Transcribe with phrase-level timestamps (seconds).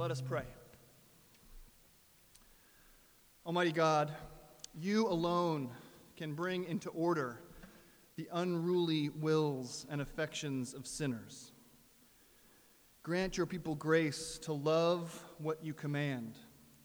[0.00, 0.44] Let us pray.
[3.44, 4.10] Almighty God,
[4.74, 5.68] you alone
[6.16, 7.38] can bring into order
[8.16, 11.52] the unruly wills and affections of sinners.
[13.02, 16.38] Grant your people grace to love what you command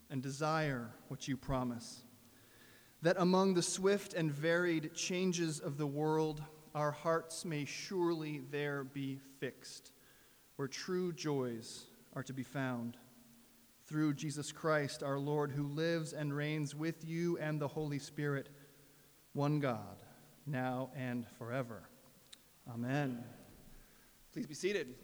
[0.10, 2.04] and desire what you promise.
[3.02, 6.44] That among the swift and varied changes of the world,
[6.76, 9.94] our hearts may surely there be fixed,
[10.58, 12.98] where true joys are to be found.
[13.88, 18.50] Through Jesus Christ, our Lord, who lives and reigns with you and the Holy Spirit,
[19.34, 20.02] one God,
[20.48, 21.84] now and forever.
[22.74, 23.24] Amen.
[24.34, 24.96] Please be seated.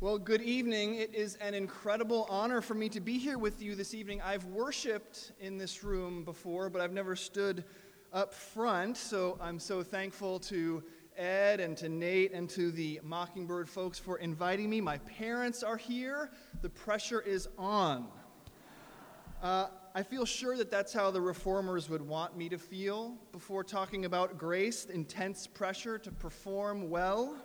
[0.00, 0.96] Well, good evening.
[0.96, 4.20] It is an incredible honor for me to be here with you this evening.
[4.20, 7.64] I've worshiped in this room before, but I've never stood
[8.12, 10.82] up front, so I'm so thankful to
[11.16, 14.80] Ed and to Nate and to the Mockingbird folks for inviting me.
[14.80, 16.30] My parents are here.
[16.62, 18.08] The pressure is on.
[19.42, 23.64] Uh, I feel sure that that's how the reformers would want me to feel before
[23.64, 27.36] talking about grace, intense pressure to perform well.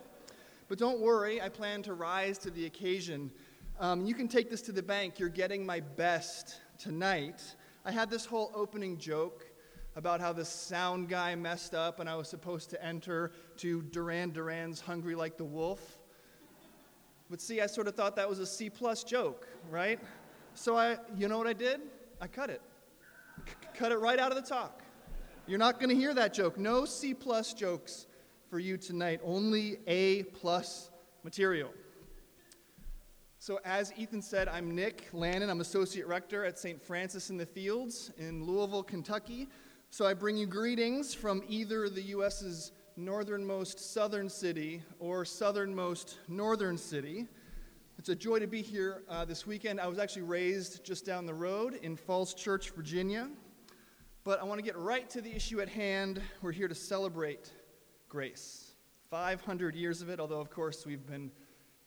[0.67, 3.31] But don't worry, I plan to rise to the occasion.
[3.79, 5.19] Um, you can take this to the bank.
[5.19, 7.41] You're getting my best tonight.
[7.83, 9.50] I had this whole opening joke
[9.95, 14.31] about how the sound guy messed up and I was supposed to enter to Duran
[14.31, 15.99] Duran's Hungry Like the Wolf.
[17.29, 19.99] But see, I sort of thought that was a C plus joke, right?
[20.53, 21.81] So I, you know what I did?
[22.19, 22.61] I cut it.
[23.47, 24.81] C- cut it right out of the talk.
[25.47, 26.57] You're not going to hear that joke.
[26.57, 28.07] No C plus jokes
[28.49, 29.21] for you tonight.
[29.23, 30.91] Only A plus
[31.23, 31.71] material.
[33.39, 35.49] So, as Ethan said, I'm Nick Lannon.
[35.49, 36.79] I'm associate rector at St.
[36.79, 39.49] Francis in the Fields in Louisville, Kentucky.
[39.93, 46.77] So I bring you greetings from either the U.S.'s northernmost southern city or southernmost northern
[46.77, 47.27] city.
[47.97, 49.81] It's a joy to be here uh, this weekend.
[49.81, 53.27] I was actually raised just down the road in Falls Church, Virginia.
[54.23, 56.21] But I want to get right to the issue at hand.
[56.41, 57.51] We're here to celebrate
[58.07, 58.71] grace.
[59.09, 61.29] 500 years of it, although, of course, we've been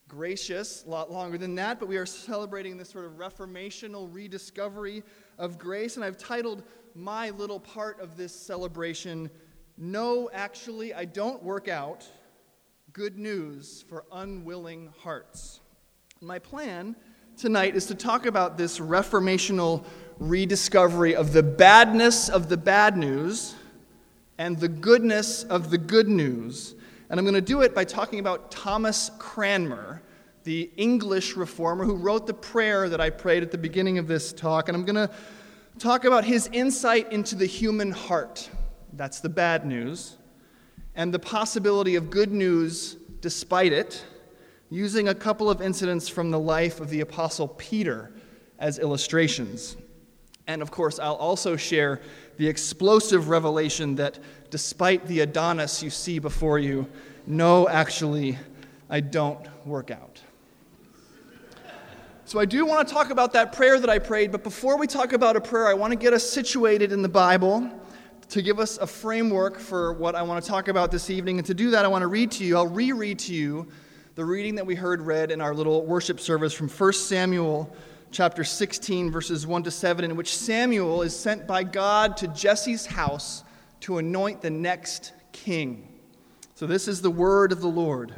[0.08, 5.02] gracious a lot longer than that, but we are celebrating this sort of reformational rediscovery
[5.38, 5.96] of grace.
[5.96, 9.30] And I've titled my little part of this celebration
[9.76, 12.06] No, actually, I don't work out.
[12.92, 15.58] Good news for unwilling hearts.
[16.20, 16.94] My plan
[17.36, 19.84] tonight is to talk about this reformational
[20.20, 23.56] rediscovery of the badness of the bad news
[24.38, 26.76] and the goodness of the good news.
[27.10, 30.02] And I'm going to do it by talking about Thomas Cranmer,
[30.44, 34.32] the English reformer who wrote the prayer that I prayed at the beginning of this
[34.32, 34.68] talk.
[34.68, 35.12] And I'm going to
[35.78, 38.48] talk about his insight into the human heart.
[38.92, 40.16] That's the bad news.
[40.94, 44.04] And the possibility of good news despite it,
[44.70, 48.12] using a couple of incidents from the life of the Apostle Peter
[48.58, 49.76] as illustrations.
[50.46, 52.00] And of course, I'll also share
[52.36, 54.18] the explosive revelation that
[54.50, 56.86] despite the Adonis you see before you,
[57.26, 58.38] no, actually,
[58.90, 60.20] I don't work out.
[62.26, 64.86] So I do want to talk about that prayer that I prayed, but before we
[64.86, 67.70] talk about a prayer, I want to get us situated in the Bible
[68.30, 71.36] to give us a framework for what I want to talk about this evening.
[71.36, 73.68] And to do that, I want to read to you, I'll reread to you
[74.14, 77.70] the reading that we heard read in our little worship service from 1 Samuel
[78.10, 82.86] chapter 16, verses 1 to 7, in which Samuel is sent by God to Jesse's
[82.86, 83.44] house
[83.80, 85.86] to anoint the next king.
[86.54, 88.14] So this is the word of the Lord.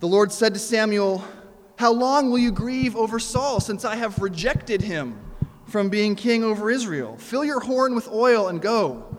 [0.00, 1.24] The Lord said to Samuel,
[1.78, 5.16] how long will you grieve over Saul, since I have rejected him
[5.66, 7.16] from being king over Israel?
[7.18, 9.16] Fill your horn with oil and go.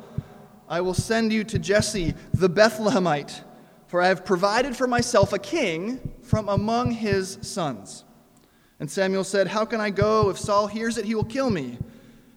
[0.67, 3.45] I will send you to Jesse the Bethlehemite,
[3.87, 8.03] for I have provided for myself a king from among his sons.
[8.81, 10.29] And Samuel said, How can I go?
[10.29, 11.77] If Saul hears it, he will kill me.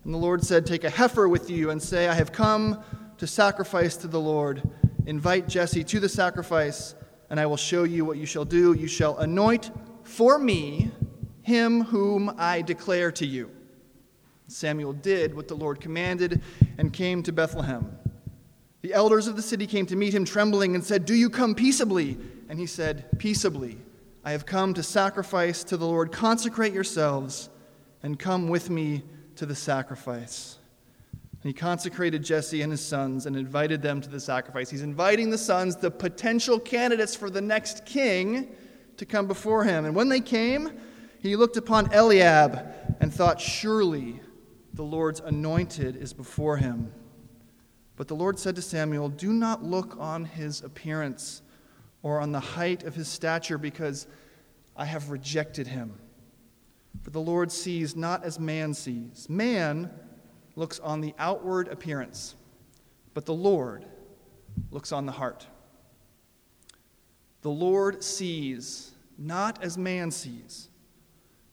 [0.05, 2.81] And the Lord said, Take a heifer with you and say, I have come
[3.19, 4.63] to sacrifice to the Lord.
[5.05, 6.95] Invite Jesse to the sacrifice,
[7.29, 8.73] and I will show you what you shall do.
[8.73, 9.73] You shall anoint
[10.05, 10.91] for me
[11.43, 13.51] him whom I declare to you.
[14.47, 16.43] Samuel did what the Lord commanded
[16.79, 17.99] and came to Bethlehem.
[18.83, 21.55] The elders of the city came to meet him trembling and said, Do you come
[21.55, 22.19] peaceably?
[22.49, 23.79] And he said, Peaceably.
[24.25, 26.13] I have come to sacrifice to the Lord.
[26.13, 27.49] Consecrate yourselves
[28.03, 29.03] and come with me
[29.37, 30.59] to the sacrifice.
[31.43, 34.71] And he consecrated Jesse and his sons and invited them to the sacrifice.
[34.71, 38.55] He's inviting the sons, the potential candidates for the next king
[38.97, 39.85] to come before him.
[39.85, 40.79] And when they came,
[41.21, 42.59] he looked upon Eliab
[43.01, 44.21] and thought, Surely
[44.75, 46.93] the Lord's anointed is before him.
[47.97, 51.43] But the Lord said to Samuel, Do not look on his appearance
[52.03, 54.09] or on the height of his stature, because
[54.77, 55.95] I have rejected him.
[57.03, 59.29] For the Lord sees not as man sees.
[59.29, 59.91] Man
[60.57, 62.35] looks on the outward appearance,
[63.15, 63.87] but the Lord
[64.71, 65.47] looks on the heart.
[67.43, 70.69] The Lord sees not as man sees.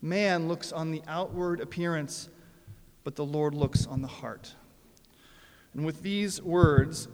[0.02, 2.28] Man looks on the outward appearance,
[3.04, 4.54] but the Lord looks on the heart.
[5.74, 7.08] And with these words,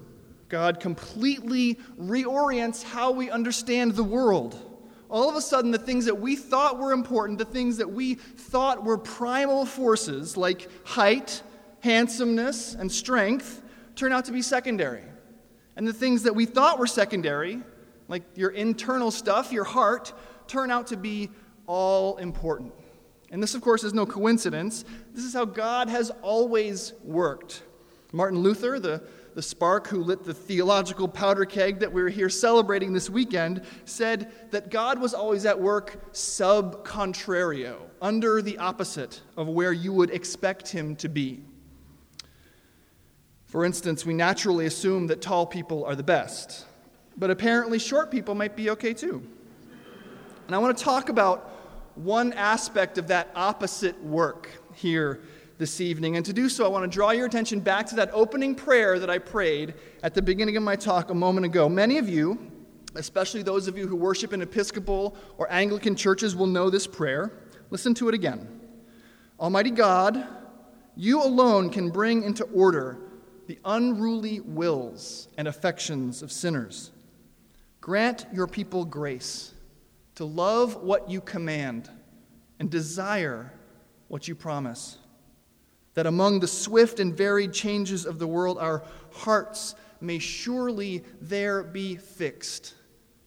[0.48, 4.62] God completely reorients how we understand the world.
[5.08, 8.14] All of a sudden, the things that we thought were important, the things that we
[8.14, 11.42] thought were primal forces, like height,
[11.80, 13.62] handsomeness, and strength,
[13.94, 15.02] turn out to be secondary.
[15.76, 17.62] And the things that we thought were secondary,
[18.08, 20.12] like your internal stuff, your heart,
[20.46, 21.30] turn out to be
[21.66, 22.72] all important.
[23.30, 24.84] And this, of course, is no coincidence.
[25.12, 27.62] This is how God has always worked.
[28.12, 29.02] Martin Luther, the,
[29.34, 34.32] the spark who lit the theological powder keg that we're here celebrating this weekend, said
[34.52, 40.10] that God was always at work sub contrario, under the opposite of where you would
[40.10, 41.42] expect him to be.
[43.46, 46.66] For instance, we naturally assume that tall people are the best,
[47.16, 49.22] but apparently short people might be okay too.
[50.46, 51.50] And I want to talk about
[51.96, 55.20] one aspect of that opposite work here
[55.58, 56.16] this evening.
[56.16, 58.98] And to do so, I want to draw your attention back to that opening prayer
[58.98, 61.68] that I prayed at the beginning of my talk a moment ago.
[61.68, 62.38] Many of you,
[62.94, 67.32] especially those of you who worship in Episcopal or Anglican churches, will know this prayer.
[67.70, 68.60] Listen to it again.
[69.40, 70.26] Almighty God,
[70.94, 72.98] you alone can bring into order
[73.46, 76.90] the unruly wills and affections of sinners.
[77.86, 79.54] Grant your people grace
[80.16, 81.88] to love what you command
[82.58, 83.52] and desire
[84.08, 84.98] what you promise.
[85.94, 91.62] That among the swift and varied changes of the world, our hearts may surely there
[91.62, 92.74] be fixed,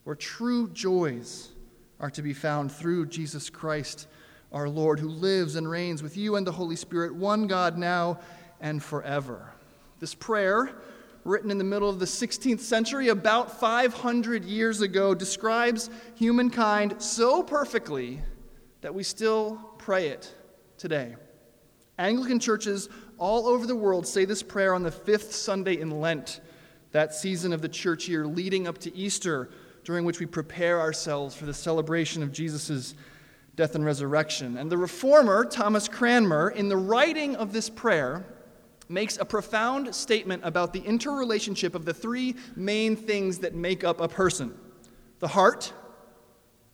[0.03, 1.53] where true joys
[2.01, 4.07] are to be found through Jesus Christ
[4.51, 8.19] our Lord, who lives and reigns with you and the Holy Spirit, one God now
[8.59, 9.53] and forever.
[10.01, 10.75] This prayer,
[11.29, 17.43] written in the middle of the 16th century, about 500 years ago, describes humankind so
[17.43, 18.19] perfectly
[18.81, 20.33] that we still pray it
[20.77, 21.15] today.
[21.99, 22.89] Anglican churches
[23.19, 26.41] all over the world say this prayer on the fifth Sunday in Lent,
[26.93, 29.51] that season of the church year leading up to Easter,
[29.83, 32.95] during which we prepare ourselves for the celebration of Jesus'
[33.55, 34.57] death and resurrection.
[34.57, 38.25] And the reformer, Thomas Cranmer, in the writing of this prayer,
[38.89, 44.01] makes a profound statement about the interrelationship of the three main things that make up
[44.01, 44.53] a person
[45.19, 45.73] the heart,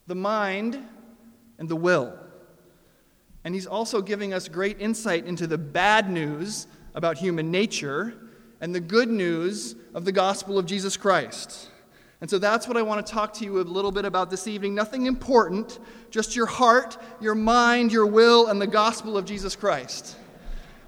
[0.07, 0.77] the mind,
[1.57, 2.17] and the will.
[3.43, 8.13] And he's also giving us great insight into the bad news about human nature
[8.61, 11.69] and the good news of the gospel of Jesus Christ.
[12.21, 14.47] And so that's what I want to talk to you a little bit about this
[14.47, 14.73] evening.
[14.73, 15.79] Nothing important,
[16.09, 20.17] just your heart, your mind, your will, and the gospel of Jesus Christ.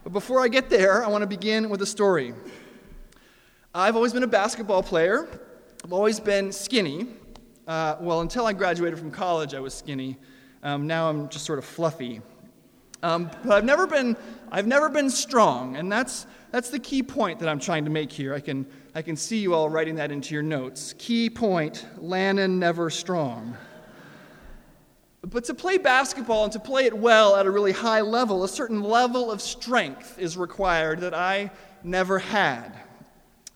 [0.07, 2.33] But before I get there, I want to begin with a story.
[3.75, 5.27] I've always been a basketball player.
[5.83, 7.07] I've always been skinny.
[7.67, 10.15] Uh, well, until I graduated from college, I was skinny.
[10.63, 12.21] Um, now I'm just sort of fluffy.
[13.03, 14.15] Um, but I've never been,
[14.49, 18.09] I've never been strong, and that's, that's the key point that I'm trying to make
[18.09, 18.33] here.
[18.33, 18.65] I can,
[18.95, 20.95] I can see you all writing that into your notes.
[20.97, 23.57] Key point Lannon never strong.
[25.29, 28.47] But to play basketball and to play it well at a really high level, a
[28.47, 31.51] certain level of strength is required that I
[31.83, 32.71] never had.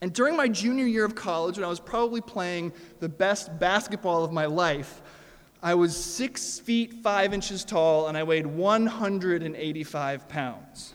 [0.01, 4.25] And during my junior year of college, when I was probably playing the best basketball
[4.25, 5.01] of my life,
[5.63, 10.93] I was six feet five inches tall and I weighed 185 pounds.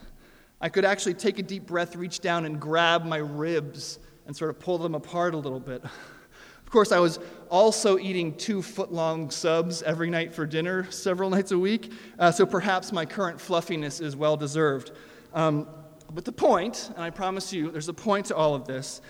[0.61, 4.50] I could actually take a deep breath, reach down, and grab my ribs and sort
[4.50, 5.83] of pull them apart a little bit.
[5.85, 11.31] Of course, I was also eating two foot long subs every night for dinner, several
[11.37, 14.93] nights a week, uh, so perhaps my current fluffiness is well deserved.
[15.35, 15.69] Um,
[16.12, 19.00] but the point, and I promise you there's a point to all of this,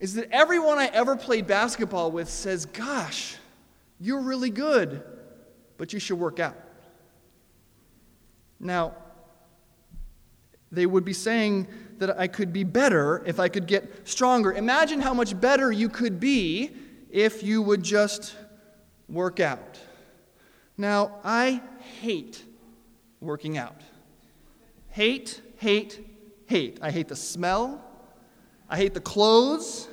[0.00, 3.36] is that everyone I ever played basketball with says, Gosh,
[4.00, 5.02] you're really good,
[5.76, 6.56] but you should work out.
[8.60, 8.94] Now,
[10.70, 11.66] they would be saying
[11.98, 14.52] that I could be better if I could get stronger.
[14.52, 16.70] Imagine how much better you could be
[17.10, 18.36] if you would just
[19.08, 19.78] work out.
[20.76, 21.60] Now, I
[22.00, 22.44] hate
[23.20, 23.80] working out.
[24.90, 26.00] Hate, hate,
[26.46, 26.78] hate.
[26.82, 27.84] I hate the smell.
[28.68, 29.88] I hate the clothes.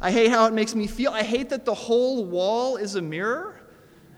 [0.00, 1.12] I hate how it makes me feel.
[1.12, 3.60] I hate that the whole wall is a mirror.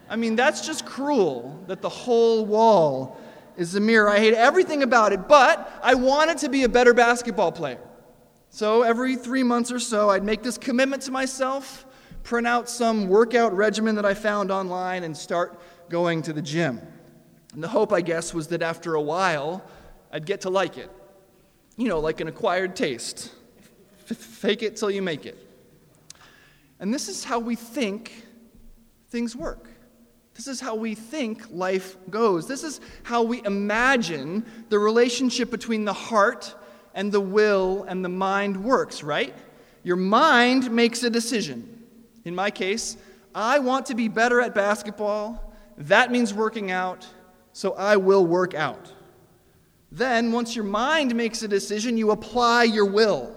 [0.08, 3.18] I mean, that's just cruel that the whole wall
[3.56, 4.08] is a mirror.
[4.08, 7.80] I hate everything about it, but I wanted to be a better basketball player.
[8.50, 11.86] So every three months or so, I'd make this commitment to myself
[12.22, 16.80] print out some workout regimen that I found online and start going to the gym.
[17.52, 19.64] And the hope, I guess, was that after a while,
[20.12, 20.90] I'd get to like it.
[21.76, 23.32] You know, like an acquired taste.
[24.10, 25.38] F- fake it till you make it.
[26.80, 28.12] And this is how we think
[29.10, 29.68] things work.
[30.34, 32.48] This is how we think life goes.
[32.48, 36.54] This is how we imagine the relationship between the heart
[36.94, 39.34] and the will and the mind works, right?
[39.82, 41.71] Your mind makes a decision.
[42.24, 42.96] In my case,
[43.34, 45.52] I want to be better at basketball.
[45.78, 47.06] That means working out,
[47.52, 48.92] so I will work out.
[49.90, 53.36] Then, once your mind makes a decision, you apply your will.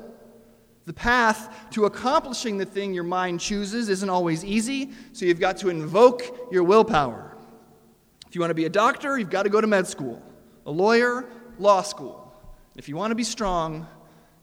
[0.85, 5.57] The path to accomplishing the thing your mind chooses isn't always easy, so you've got
[5.57, 7.35] to invoke your willpower.
[8.27, 10.21] If you want to be a doctor, you've got to go to med school,
[10.65, 11.25] a lawyer,
[11.57, 12.31] law school.
[12.75, 13.87] If you want to be strong,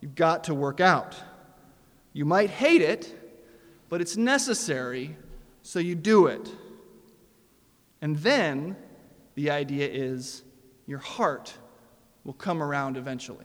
[0.00, 1.14] you've got to work out.
[2.12, 3.21] You might hate it,
[3.92, 5.14] but it's necessary,
[5.60, 6.50] so you do it.
[8.00, 8.74] And then
[9.34, 10.44] the idea is
[10.86, 11.52] your heart
[12.24, 13.44] will come around eventually.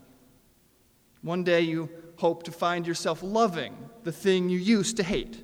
[1.22, 3.76] One day you hope to find yourself loving
[4.06, 5.44] the thing you used to hate.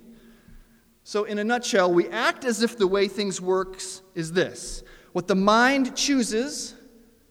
[1.04, 5.28] So, in a nutshell, we act as if the way things works is this what
[5.28, 6.76] the mind chooses,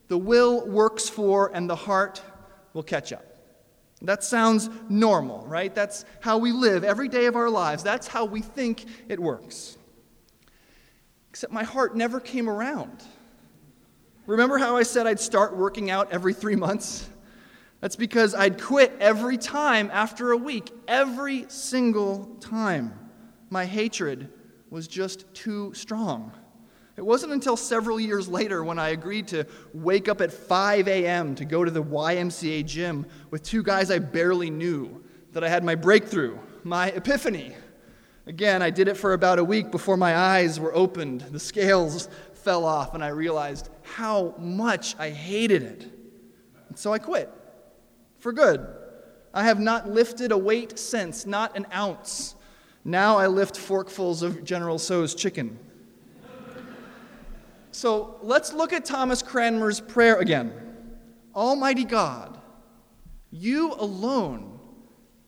[0.08, 2.20] the will works for, and the heart
[2.74, 3.31] will catch up.
[4.02, 5.72] That sounds normal, right?
[5.72, 7.82] That's how we live every day of our lives.
[7.82, 9.78] That's how we think it works.
[11.30, 13.02] Except my heart never came around.
[14.26, 17.08] Remember how I said I'd start working out every three months?
[17.80, 22.98] That's because I'd quit every time after a week, every single time.
[23.50, 24.28] My hatred
[24.70, 26.32] was just too strong.
[27.02, 29.44] It wasn't until several years later when I agreed to
[29.74, 31.34] wake up at 5 a.m.
[31.34, 35.64] to go to the YMCA gym with two guys I barely knew that I had
[35.64, 37.56] my breakthrough, my epiphany.
[38.26, 42.08] Again, I did it for about a week before my eyes were opened, the scales
[42.34, 45.82] fell off, and I realized how much I hated it.
[46.68, 47.28] And so I quit
[48.18, 48.64] for good.
[49.34, 52.36] I have not lifted a weight since, not an ounce.
[52.84, 55.58] Now I lift forkfuls of General Tso's chicken.
[57.72, 60.52] So let's look at Thomas Cranmer's prayer again.
[61.34, 62.38] Almighty God,
[63.30, 64.60] you alone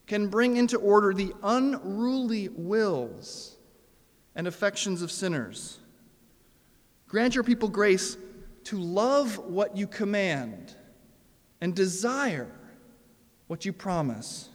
[0.06, 3.56] can bring into order the unruly wills
[4.34, 5.78] and affections of sinners.
[7.08, 8.16] Grant your people grace
[8.64, 10.76] to love what you command
[11.60, 12.50] and desire
[13.46, 14.48] what you promise,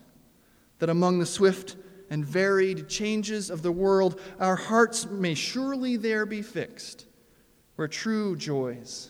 [0.80, 1.76] that among the swift
[2.10, 7.06] and varied changes of the world, our hearts may surely there be fixed,
[7.80, 9.08] where true joys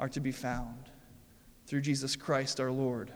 [0.00, 0.90] are to be found
[1.68, 3.12] through Jesus Christ our Lord.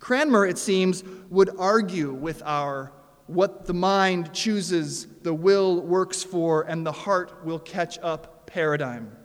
[0.00, 2.90] Cranmer, it seems, would argue with our
[3.28, 9.16] what the mind chooses, the will works for, and the heart will catch up paradigm.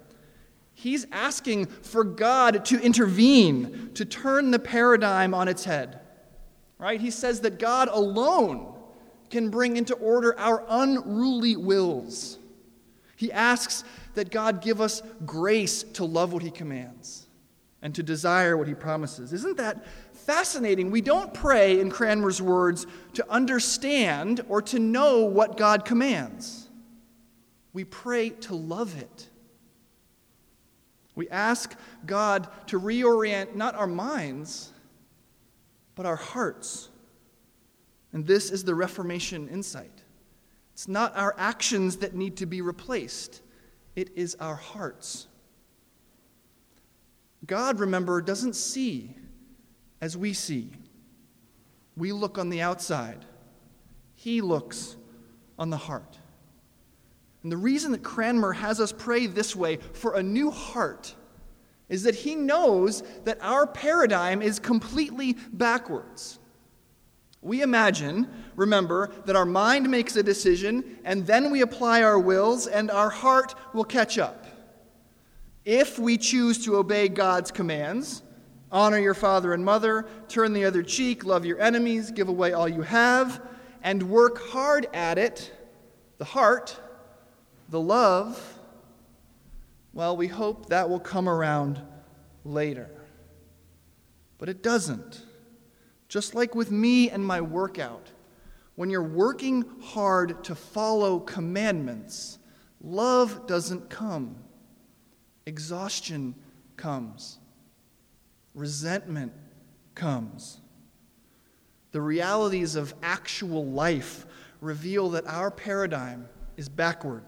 [0.76, 6.00] He's asking for God to intervene, to turn the paradigm on its head.
[6.78, 7.02] Right?
[7.02, 8.76] He says that God alone
[9.32, 12.38] can bring into order our unruly wills.
[13.16, 13.84] He asks
[14.16, 17.28] that God give us grace to love what He commands
[17.82, 19.34] and to desire what He promises.
[19.34, 20.92] Isn't that fascinating?
[20.92, 26.70] We don't pray, in Cranmer's words, to understand or to know what God commands.
[27.74, 29.28] We pray to love it.
[31.16, 31.76] We ask
[32.06, 34.72] God to reorient not our minds,
[35.96, 36.90] but our hearts.
[38.14, 39.92] And this is the Reformation insight.
[40.74, 43.42] It's not our actions that need to be replaced,
[43.96, 45.28] it is our hearts.
[47.46, 49.16] God, remember, doesn't see
[50.00, 50.72] as we see.
[51.98, 53.26] We look on the outside,
[54.16, 54.96] He looks
[55.58, 56.18] on the heart.
[57.44, 61.16] And the reason that Cranmer has us pray this way for a new heart
[61.90, 66.40] is that he knows that our paradigm is completely backwards.
[67.42, 72.68] We imagine, remember, that our mind makes a decision and then we apply our wills
[72.68, 74.46] and our heart will catch up.
[75.66, 78.22] If we choose to obey God's commands,
[78.72, 82.70] honor your father and mother, turn the other cheek, love your enemies, give away all
[82.70, 83.42] you have,
[83.84, 85.52] and work hard at it,
[86.18, 86.80] the heart
[87.72, 88.60] the love,
[89.94, 91.82] well, we hope that will come around
[92.44, 92.90] later.
[94.38, 95.24] But it doesn't.
[96.12, 98.10] Just like with me and my workout,
[98.76, 102.38] when you're working hard to follow commandments,
[102.82, 104.36] love doesn't come.
[105.46, 106.36] Exhaustion
[106.76, 107.40] comes.
[108.54, 109.32] Resentment
[109.96, 110.60] comes.
[111.94, 114.26] The realities of actual life
[114.60, 116.28] reveal that our paradigm
[116.58, 117.24] is backward.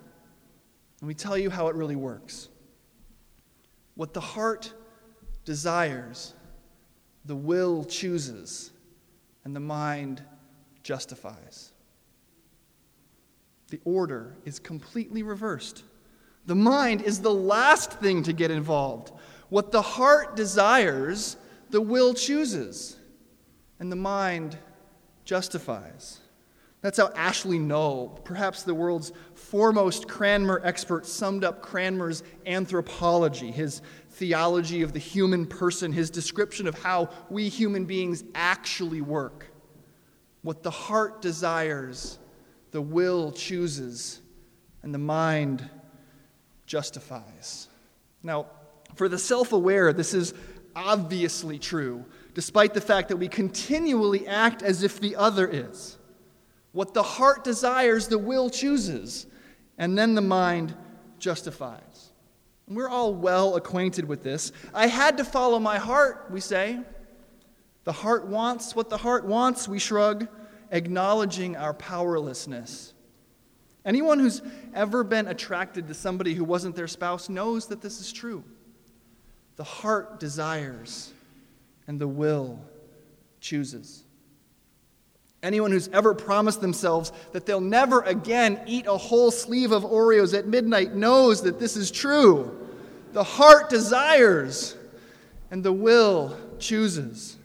[1.02, 2.50] Let me tell you how it really works.
[3.96, 4.74] What the heart
[5.46, 6.34] desires,
[7.24, 8.72] the will chooses,
[9.44, 10.22] and the mind
[10.84, 11.72] justifies.
[13.70, 15.84] The order is completely reversed.
[16.46, 19.12] The mind is the last thing to get involved.
[19.50, 21.38] What the heart desires,
[21.70, 22.98] the will chooses,
[23.80, 24.58] and the mind
[25.26, 26.20] justifies.
[26.84, 33.82] That's how Ashley Null, perhaps the world's foremost Cranmer expert, summed up Cranmer's anthropology, his
[34.12, 39.48] theology of the human person, his description of how we human beings actually work.
[40.42, 42.20] What the heart desires,
[42.72, 44.20] the will chooses,
[44.84, 45.70] and the mind
[46.66, 47.70] justifies.
[48.24, 48.48] Now,
[48.96, 50.34] for the self aware, this is
[50.76, 55.98] obviously true, despite the fact that we continually act as if the other is.
[56.74, 59.26] What the heart desires, the will chooses,
[59.78, 60.76] and then the mind
[61.20, 62.12] justifies.
[62.68, 64.52] And we're all well acquainted with this.
[64.74, 66.80] I had to follow my heart, we say.
[67.84, 70.28] The heart wants what the heart wants, we shrug,
[70.72, 72.94] acknowledging our powerlessness.
[73.86, 74.42] Anyone who's
[74.74, 78.44] ever been attracted to somebody who wasn't their spouse knows that this is true.
[79.58, 81.12] The heart desires,
[81.86, 82.60] and the will
[83.42, 84.03] chooses.
[85.44, 90.38] Anyone who's ever promised themselves that they'll never again eat a whole sleeve of Oreos
[90.38, 92.58] at midnight knows that this is true.
[93.12, 94.78] The heart desires,
[95.52, 97.38] and the will chooses.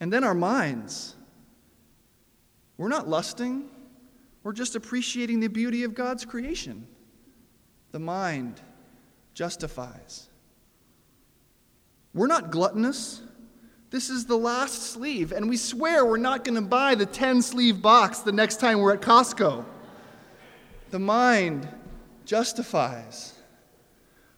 [0.00, 1.14] And then our minds.
[2.76, 3.70] We're not lusting,
[4.42, 6.86] we're just appreciating the beauty of God's creation.
[7.92, 8.60] The mind
[9.32, 10.28] justifies.
[12.12, 13.22] We're not gluttonous.
[13.90, 17.40] This is the last sleeve, and we swear we're not going to buy the 10
[17.40, 19.64] sleeve box the next time we're at Costco.
[20.90, 21.68] The mind
[22.24, 23.34] justifies.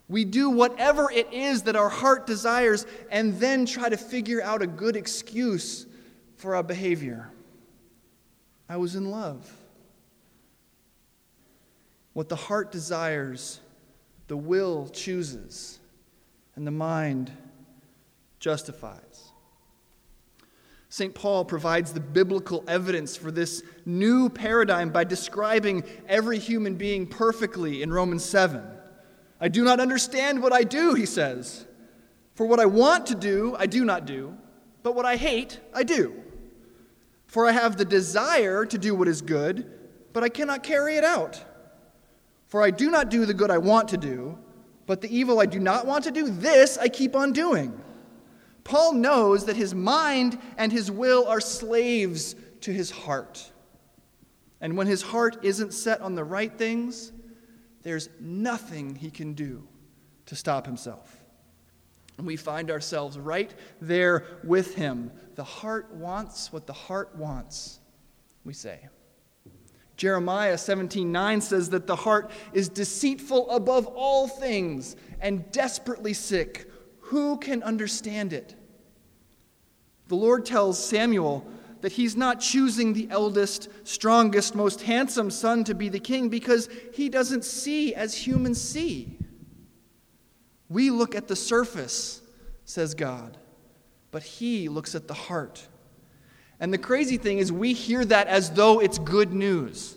[0.08, 4.62] We do whatever it is that our heart desires and then try to figure out
[4.62, 5.86] a good excuse
[6.36, 7.30] for our behavior.
[8.68, 9.50] I was in love.
[12.12, 13.60] What the heart desires,
[14.28, 15.78] the will chooses,
[16.54, 17.30] and the mind
[18.40, 19.27] justifies.
[20.98, 21.14] St.
[21.14, 27.84] Paul provides the biblical evidence for this new paradigm by describing every human being perfectly
[27.84, 28.60] in Romans 7.
[29.40, 31.66] I do not understand what I do, he says.
[32.34, 34.36] For what I want to do, I do not do,
[34.82, 36.20] but what I hate, I do.
[37.28, 39.70] For I have the desire to do what is good,
[40.12, 41.40] but I cannot carry it out.
[42.48, 44.36] For I do not do the good I want to do,
[44.86, 47.80] but the evil I do not want to do, this I keep on doing.
[48.68, 53.50] Paul knows that his mind and his will are slaves to his heart.
[54.60, 57.12] And when his heart isn't set on the right things,
[57.82, 59.66] there's nothing he can do
[60.26, 61.18] to stop himself.
[62.18, 65.12] And we find ourselves right there with him.
[65.34, 67.80] The heart wants what the heart wants,
[68.44, 68.86] we say.
[69.96, 76.70] Jeremiah 17:9 says that the heart is deceitful above all things and desperately sick.
[77.00, 78.54] Who can understand it?
[80.08, 81.46] The Lord tells Samuel
[81.80, 86.68] that he's not choosing the eldest, strongest, most handsome son to be the king because
[86.92, 89.16] he doesn't see as humans see.
[90.68, 92.20] We look at the surface,
[92.64, 93.36] says God,
[94.10, 95.66] but he looks at the heart.
[96.60, 99.96] And the crazy thing is, we hear that as though it's good news.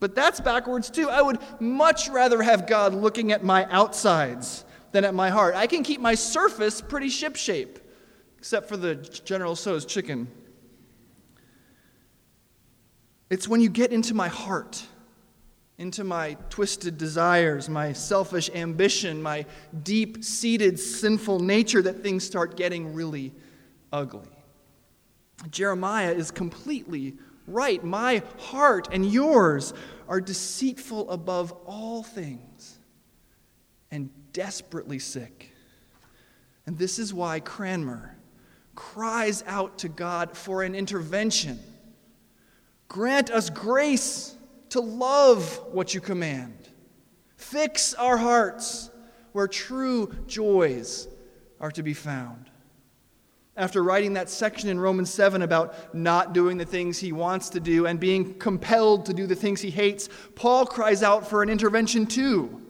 [0.00, 1.08] But that's backwards too.
[1.08, 5.54] I would much rather have God looking at my outsides than at my heart.
[5.54, 7.78] I can keep my surface pretty shipshape,
[8.38, 10.28] except for the General Tso's chicken.
[13.30, 14.82] It's when you get into my heart,
[15.76, 19.44] into my twisted desires, my selfish ambition, my
[19.82, 23.32] deep seated sinful nature that things start getting really
[23.92, 24.28] ugly.
[25.50, 27.82] Jeremiah is completely right.
[27.84, 29.74] My heart and yours
[30.08, 32.78] are deceitful above all things
[33.90, 35.52] and desperately sick.
[36.66, 38.17] And this is why Cranmer
[38.78, 41.58] cries out to God for an intervention.
[42.86, 44.36] Grant us grace
[44.68, 46.56] to love what you command.
[47.34, 48.90] Fix our hearts
[49.32, 51.08] where true joys
[51.58, 52.50] are to be found.
[53.56, 57.58] After writing that section in Romans 7 about not doing the things he wants to
[57.58, 61.50] do and being compelled to do the things he hates, Paul cries out for an
[61.50, 62.62] intervention too.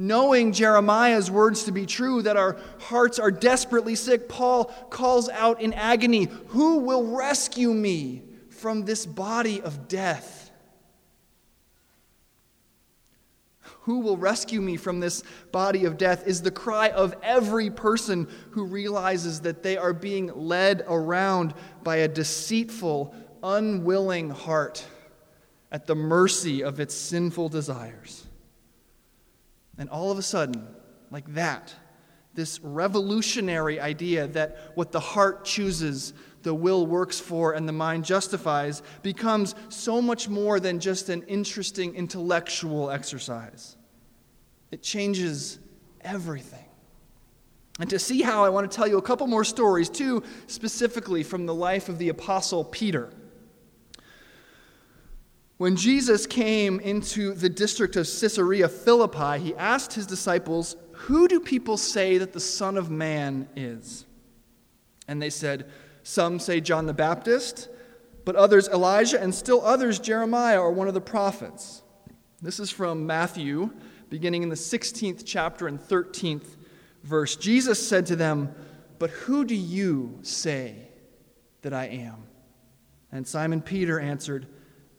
[0.00, 5.60] Knowing Jeremiah's words to be true, that our hearts are desperately sick, Paul calls out
[5.60, 10.50] in agony, Who will rescue me from this body of death.
[13.82, 16.26] Who will rescue me from this body of death?
[16.26, 21.52] is the cry of every person who realizes that they are being led around
[21.84, 24.82] by a deceitful, unwilling heart
[25.70, 28.19] at the mercy of its sinful desires.
[29.80, 30.68] And all of a sudden,
[31.10, 31.74] like that,
[32.34, 36.12] this revolutionary idea that what the heart chooses,
[36.42, 41.22] the will works for, and the mind justifies becomes so much more than just an
[41.22, 43.78] interesting intellectual exercise.
[44.70, 45.58] It changes
[46.02, 46.66] everything.
[47.80, 51.22] And to see how, I want to tell you a couple more stories, two specifically
[51.22, 53.10] from the life of the Apostle Peter.
[55.60, 61.38] When Jesus came into the district of Caesarea Philippi, he asked his disciples, Who do
[61.38, 64.06] people say that the Son of Man is?
[65.06, 65.70] And they said,
[66.02, 67.68] Some say John the Baptist,
[68.24, 71.82] but others Elijah, and still others Jeremiah or one of the prophets.
[72.40, 73.70] This is from Matthew,
[74.08, 76.56] beginning in the 16th chapter and 13th
[77.02, 77.36] verse.
[77.36, 78.54] Jesus said to them,
[78.98, 80.88] But who do you say
[81.60, 82.24] that I am?
[83.12, 84.46] And Simon Peter answered,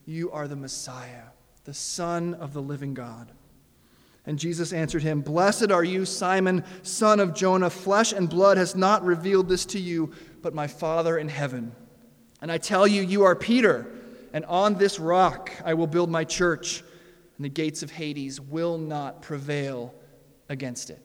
[0.06, 1.26] you are the Messiah,
[1.64, 3.32] the Son of the living God.
[4.26, 7.70] And Jesus answered him, Blessed are you, Simon, son of Jonah.
[7.70, 10.12] Flesh and blood has not revealed this to you,
[10.42, 11.72] but my Father in heaven.
[12.42, 13.88] And I tell you, you are Peter,
[14.34, 16.84] and on this rock I will build my church,
[17.38, 19.94] and the gates of Hades will not prevail
[20.50, 21.02] against it.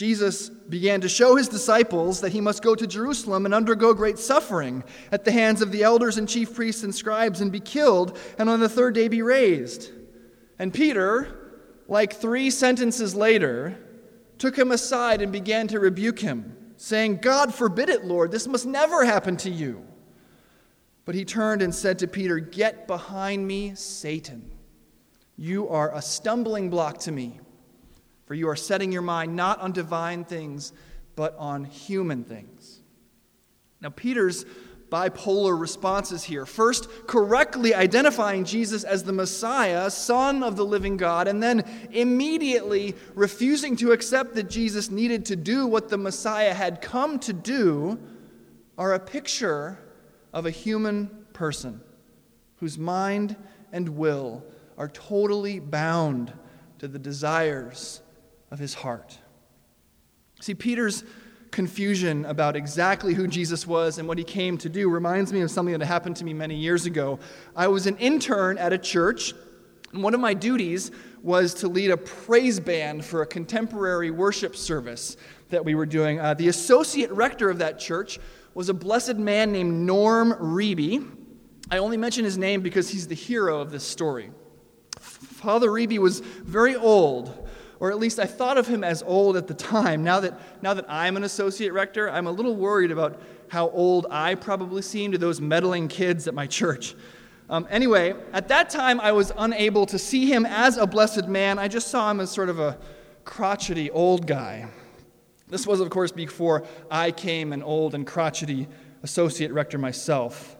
[0.00, 4.18] Jesus began to show his disciples that he must go to Jerusalem and undergo great
[4.18, 4.82] suffering
[5.12, 8.48] at the hands of the elders and chief priests and scribes and be killed, and
[8.48, 9.90] on the third day be raised.
[10.58, 11.52] And Peter,
[11.86, 13.76] like three sentences later,
[14.38, 18.64] took him aside and began to rebuke him, saying, God forbid it, Lord, this must
[18.64, 19.86] never happen to you.
[21.04, 24.50] But he turned and said to Peter, Get behind me, Satan.
[25.36, 27.40] You are a stumbling block to me
[28.30, 30.72] for you are setting your mind not on divine things,
[31.16, 32.78] but on human things.
[33.80, 34.44] Now, Peter's
[34.88, 36.46] bipolar responses here.
[36.46, 42.94] First, correctly identifying Jesus as the Messiah, Son of the living God, and then immediately
[43.16, 47.98] refusing to accept that Jesus needed to do what the Messiah had come to do,
[48.78, 49.76] are a picture
[50.32, 51.80] of a human person
[52.58, 53.34] whose mind
[53.72, 54.44] and will
[54.78, 56.32] are totally bound
[56.78, 58.02] to the desires
[58.50, 59.18] of his heart.
[60.40, 61.04] See, Peter's
[61.50, 65.50] confusion about exactly who Jesus was and what he came to do reminds me of
[65.50, 67.18] something that happened to me many years ago.
[67.56, 69.34] I was an intern at a church,
[69.92, 70.90] and one of my duties
[71.22, 75.16] was to lead a praise band for a contemporary worship service
[75.50, 76.20] that we were doing.
[76.20, 78.18] Uh, the associate rector of that church
[78.54, 81.06] was a blessed man named Norm Reeby.
[81.70, 84.30] I only mention his name because he's the hero of this story.
[84.98, 87.48] Father Reeby was very old,
[87.80, 90.04] or at least I thought of him as old at the time.
[90.04, 94.06] Now that, now that I'm an associate rector, I'm a little worried about how old
[94.10, 96.94] I probably seem to those meddling kids at my church.
[97.48, 101.58] Um, anyway, at that time, I was unable to see him as a blessed man.
[101.58, 102.78] I just saw him as sort of a
[103.24, 104.68] crotchety old guy.
[105.48, 108.68] This was, of course, before I came an old and crotchety
[109.02, 110.56] associate rector myself.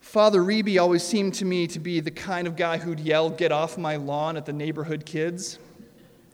[0.00, 3.52] Father Reeby always seemed to me to be the kind of guy who'd yell, Get
[3.52, 5.58] off my lawn at the neighborhood kids.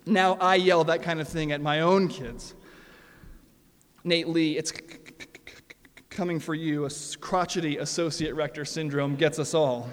[0.09, 2.55] Now I yell that kind of thing at my own kids.
[4.05, 4.73] Nate Lee, it's
[6.09, 6.87] coming for you.
[6.87, 6.91] A
[7.21, 9.91] crotchety associate rector syndrome gets us all.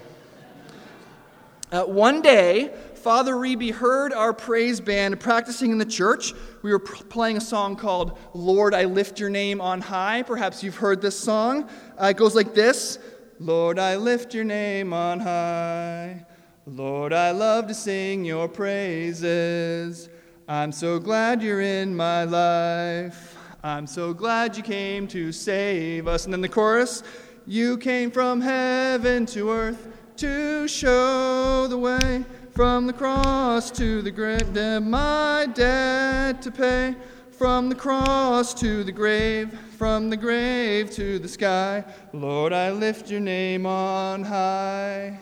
[1.70, 6.32] Uh, one day, Father Reeby heard our praise band practicing in the church.
[6.62, 10.22] We were pr- playing a song called Lord, I Lift Your Name on High.
[10.22, 11.68] Perhaps you've heard this song.
[12.00, 12.98] Uh, it goes like this
[13.38, 16.24] Lord, I lift your name on high.
[16.68, 20.08] Lord, I love to sing your praises.
[20.48, 23.36] I'm so glad you're in my life.
[23.62, 26.24] I'm so glad you came to save us.
[26.24, 27.04] And then the chorus
[27.46, 32.24] You came from heaven to earth to show the way.
[32.50, 34.52] From the cross to the grave,
[34.82, 36.96] my debt to pay.
[37.30, 41.84] From the cross to the grave, from the grave to the sky.
[42.12, 45.20] Lord, I lift your name on high.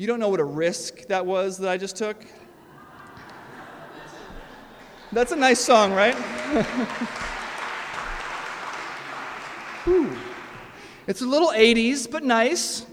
[0.00, 2.24] You don't know what a risk that was that I just took?
[5.10, 6.14] That's a nice song, right?
[11.08, 12.86] it's a little 80s, but nice.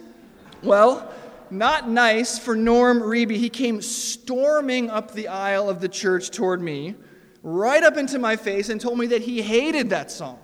[0.64, 1.14] Well,
[1.52, 3.36] not nice for Norm Reeby.
[3.36, 6.96] He came storming up the aisle of the church toward me,
[7.44, 10.40] right up into my face, and told me that he hated that song.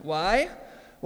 [0.00, 0.48] Why?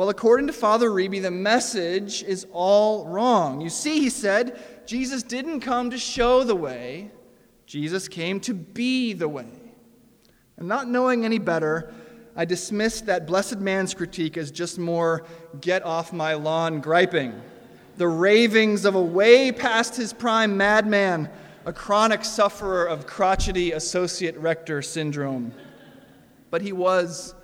[0.01, 3.61] Well, according to Father Reeby, the message is all wrong.
[3.61, 7.11] You see, he said, Jesus didn't come to show the way,
[7.67, 9.75] Jesus came to be the way.
[10.57, 11.93] And not knowing any better,
[12.35, 15.27] I dismissed that blessed man's critique as just more
[15.61, 17.39] get off my lawn griping,
[17.99, 21.29] the ravings of a way past his prime madman,
[21.67, 25.53] a chronic sufferer of crotchety associate rector syndrome.
[26.49, 27.35] But he was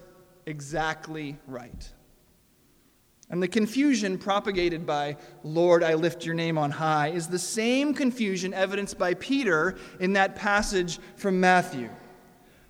[0.47, 1.92] exactly right.
[3.29, 7.93] And the confusion propagated by, Lord, I lift your name on high, is the same
[7.93, 11.91] confusion evidenced by Peter in that passage from Matthew.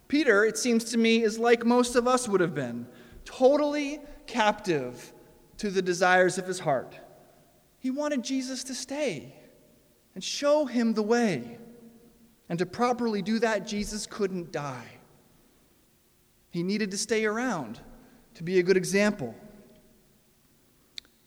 [0.08, 2.86] Peter, it seems to me, is like most of us would have been,
[3.24, 5.12] totally captive
[5.58, 6.98] to the desires of his heart.
[7.78, 9.34] He wanted Jesus to stay
[10.14, 11.58] and show him the way.
[12.48, 14.88] And to properly do that, Jesus couldn't die.
[16.50, 17.80] He needed to stay around
[18.34, 19.34] to be a good example.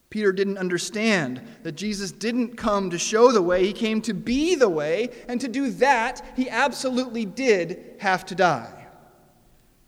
[0.09, 4.55] Peter didn't understand that Jesus didn't come to show the way, he came to be
[4.55, 8.87] the way, and to do that, he absolutely did have to die.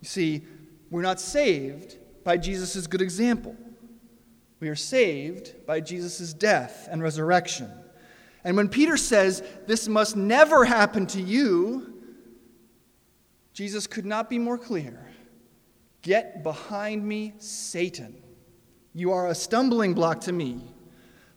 [0.00, 0.42] You see,
[0.90, 3.56] we're not saved by Jesus' good example.
[4.60, 7.68] We are saved by Jesus' death and resurrection.
[8.44, 12.00] And when Peter says, This must never happen to you,
[13.52, 15.04] Jesus could not be more clear.
[16.02, 18.22] Get behind me, Satan.
[18.94, 20.60] You are a stumbling block to me,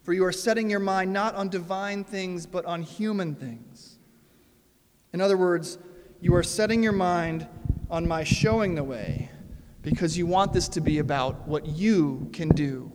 [0.03, 3.97] for you are setting your mind not on divine things, but on human things.
[5.13, 5.77] In other words,
[6.19, 7.47] you are setting your mind
[7.89, 9.29] on my showing the way
[9.81, 12.91] because you want this to be about what you can do,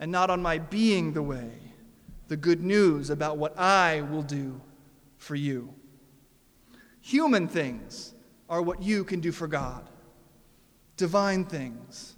[0.00, 1.52] and not on my being the way,
[2.28, 4.60] the good news about what I will do
[5.18, 5.74] for you.
[7.00, 8.14] Human things
[8.48, 9.88] are what you can do for God,
[10.96, 12.16] divine things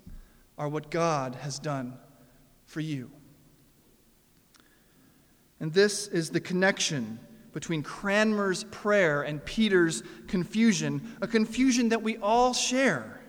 [0.60, 1.94] are what God has done
[2.66, 3.10] for you.
[5.58, 7.18] And this is the connection
[7.54, 13.22] between Cranmer's prayer and Peter's confusion, a confusion that we all share.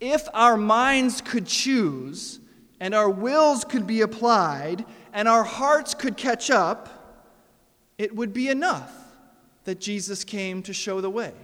[0.00, 2.40] If our minds could choose,
[2.80, 7.20] and our wills could be applied, and our hearts could catch up,
[7.98, 8.92] it would be enough
[9.64, 11.34] that Jesus came to show the way.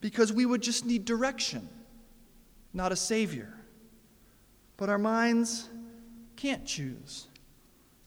[0.00, 1.68] Because we would just need direction
[2.72, 3.52] not a Savior.
[4.76, 5.68] But our minds
[6.36, 7.26] can't choose,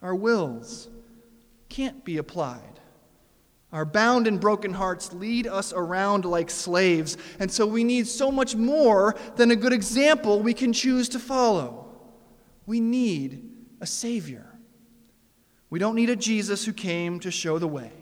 [0.01, 0.89] our wills
[1.69, 2.79] can't be applied.
[3.73, 8.29] Our bound and broken hearts lead us around like slaves, and so we need so
[8.29, 11.87] much more than a good example we can choose to follow.
[12.65, 14.45] We need a Savior.
[15.69, 17.93] We don't need a Jesus who came to show the way.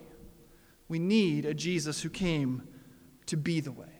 [0.87, 2.67] We need a Jesus who came
[3.27, 3.98] to be the way.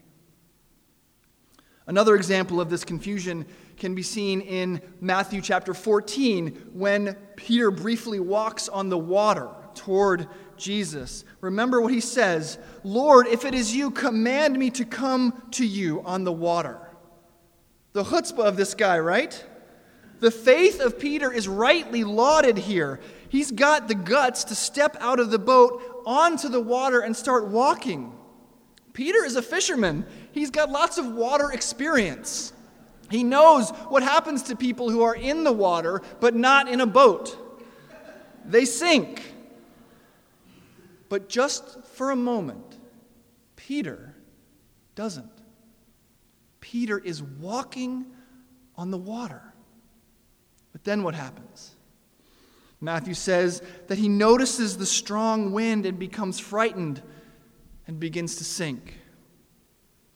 [1.90, 8.20] Another example of this confusion can be seen in Matthew chapter 14 when Peter briefly
[8.20, 11.26] walks on the water toward Jesus.
[11.42, 16.04] Remember what he says Lord, if it is you, command me to come to you
[16.04, 16.80] on the water.
[17.94, 19.44] The chutzpah of this guy, right?
[20.20, 23.00] The faith of Peter is rightly lauded here.
[23.30, 27.48] He's got the guts to step out of the boat onto the water and start
[27.48, 28.14] walking.
[28.94, 30.06] Peter is a fisherman.
[30.40, 32.54] He's got lots of water experience.
[33.12, 36.86] He knows what happens to people who are in the water but not in a
[36.86, 37.38] boat.
[38.46, 39.34] They sink.
[41.10, 42.78] But just for a moment,
[43.58, 44.16] Peter
[44.96, 45.30] doesn't.
[46.62, 48.06] Peter is walking
[48.78, 49.42] on the water.
[50.72, 51.76] But then what happens?
[52.80, 57.02] Matthew says that he notices the strong wind and becomes frightened
[57.88, 58.99] and begins to sink.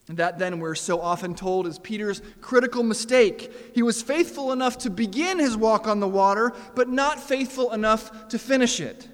[0.07, 3.51] That then we're so often told is Peter's critical mistake.
[3.73, 8.27] He was faithful enough to begin his walk on the water, but not faithful enough
[8.27, 9.07] to finish it.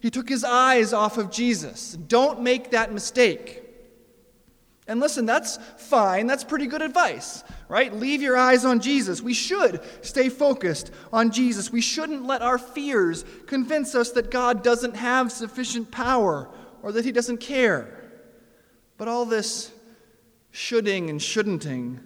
[0.00, 1.92] He took his eyes off of Jesus.
[1.92, 3.62] Don't make that mistake.
[4.86, 6.26] And listen, that's fine.
[6.26, 7.90] That's pretty good advice, right?
[7.90, 9.22] Leave your eyes on Jesus.
[9.22, 11.72] We should stay focused on Jesus.
[11.72, 16.50] We shouldn't let our fears convince us that God doesn't have sufficient power
[16.82, 18.10] or that he doesn't care.
[18.98, 19.72] But all this
[20.54, 21.98] shoulding and shouldn'ting,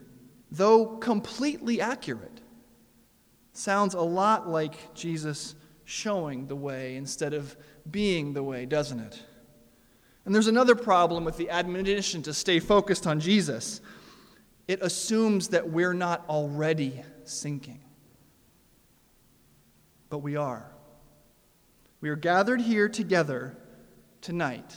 [0.51, 2.41] though completely accurate,
[3.53, 7.55] sounds a lot like Jesus showing the way instead of
[7.91, 9.23] being the way, doesn't it?
[10.25, 13.83] And there's another problem with the admonition to stay focused on Jesus.
[14.67, 17.81] It assumes that we're not already sinking.
[20.09, 20.73] But we are.
[22.01, 23.59] We are gathered here together
[24.23, 24.75] tonight,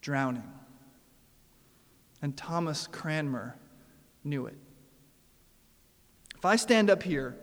[0.00, 0.50] drowning.
[2.22, 3.56] And Thomas Cranmer
[4.24, 4.56] knew it.
[6.36, 7.36] If I stand up here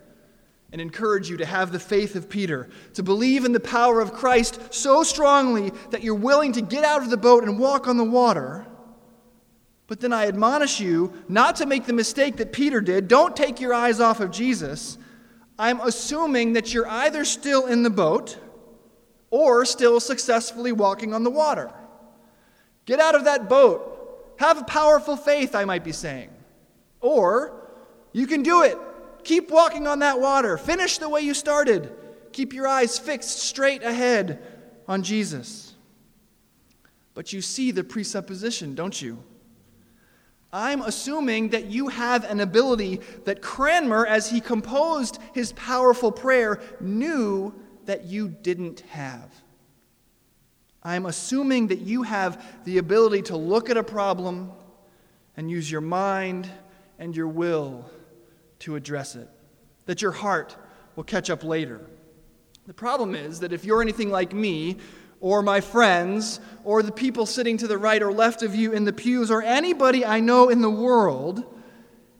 [0.72, 4.12] and encourage you to have the faith of Peter, to believe in the power of
[4.12, 7.96] Christ so strongly that you're willing to get out of the boat and walk on
[7.96, 8.66] the water.
[9.86, 13.08] But then I admonish you not to make the mistake that Peter did.
[13.08, 14.98] Don't take your eyes off of Jesus.
[15.58, 18.38] I'm assuming that you're either still in the boat
[19.30, 21.72] or still successfully walking on the water.
[22.84, 23.97] Get out of that boat.
[24.38, 26.30] Have a powerful faith, I might be saying.
[27.00, 27.70] Or
[28.12, 28.78] you can do it.
[29.24, 30.56] Keep walking on that water.
[30.56, 31.92] Finish the way you started.
[32.32, 34.40] Keep your eyes fixed straight ahead
[34.86, 35.74] on Jesus.
[37.14, 39.22] But you see the presupposition, don't you?
[40.52, 46.60] I'm assuming that you have an ability that Cranmer, as he composed his powerful prayer,
[46.80, 47.52] knew
[47.84, 49.30] that you didn't have.
[50.82, 54.52] I'm assuming that you have the ability to look at a problem
[55.36, 56.48] and use your mind
[56.98, 57.88] and your will
[58.60, 59.28] to address it,
[59.86, 60.56] that your heart
[60.96, 61.80] will catch up later.
[62.66, 64.76] The problem is that if you're anything like me,
[65.20, 68.84] or my friends, or the people sitting to the right or left of you in
[68.84, 71.44] the pews, or anybody I know in the world,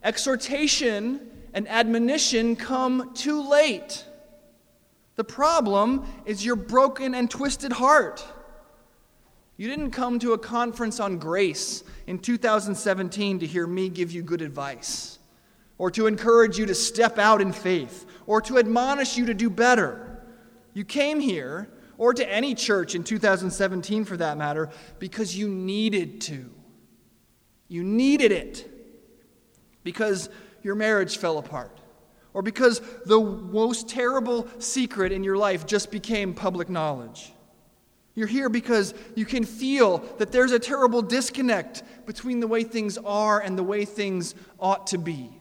[0.02, 4.04] exhortation and admonition come too late.
[5.16, 8.24] The problem is your broken and twisted heart.
[9.58, 14.22] You didn't come to a conference on grace in 2017 to hear me give you
[14.22, 15.18] good advice,
[15.78, 19.50] or to encourage you to step out in faith, or to admonish you to do
[19.50, 20.22] better.
[20.74, 21.68] You came here
[21.98, 26.48] or to any church in 2017 for that matter, because you needed to.
[27.66, 28.70] You needed it
[29.82, 30.30] because
[30.62, 31.80] your marriage fell apart,
[32.32, 37.32] or because the most terrible secret in your life just became public knowledge.
[38.18, 42.98] You're here because you can feel that there's a terrible disconnect between the way things
[42.98, 45.40] are and the way things ought to be.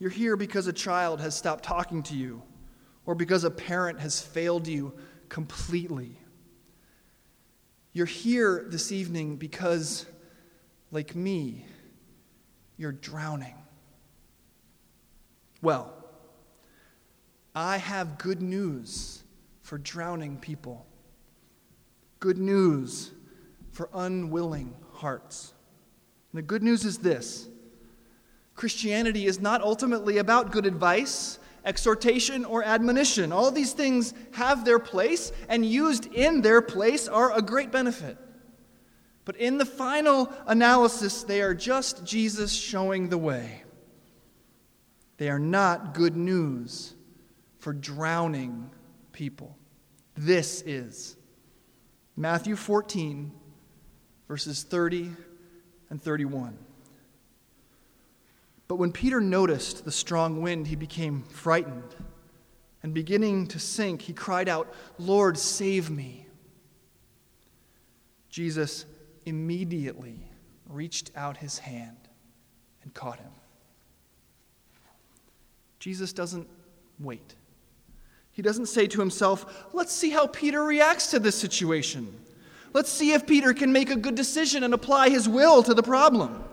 [0.00, 2.42] You're here because a child has stopped talking to you
[3.06, 4.92] or because a parent has failed you
[5.28, 6.18] completely.
[7.92, 10.04] You're here this evening because,
[10.90, 11.64] like me,
[12.76, 13.54] you're drowning.
[15.62, 15.94] Well,
[17.54, 19.22] I have good news
[19.70, 20.84] for drowning people,
[22.18, 23.12] good news
[23.70, 25.54] for unwilling hearts.
[26.32, 27.48] And the good news is this
[28.56, 33.30] Christianity is not ultimately about good advice exhortation, or admonition.
[33.30, 38.18] All these things have their place, and used in their place are a great benefit.
[39.24, 43.62] But in the final analysis, they are just Jesus showing the way.
[45.18, 46.94] They are not good news
[47.58, 48.70] for drowning
[49.12, 49.56] people.
[50.22, 51.16] This is
[52.14, 53.32] Matthew 14,
[54.28, 55.12] verses 30
[55.88, 56.58] and 31.
[58.68, 61.94] But when Peter noticed the strong wind, he became frightened.
[62.82, 66.26] And beginning to sink, he cried out, Lord, save me.
[68.28, 68.84] Jesus
[69.24, 70.20] immediately
[70.68, 71.96] reached out his hand
[72.82, 73.32] and caught him.
[75.78, 76.46] Jesus doesn't
[76.98, 77.36] wait.
[78.32, 82.14] He doesn't say to himself, Let's see how Peter reacts to this situation.
[82.72, 85.82] Let's see if Peter can make a good decision and apply his will to the
[85.82, 86.44] problem.